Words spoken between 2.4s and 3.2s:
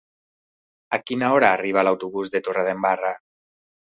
Torredembarra?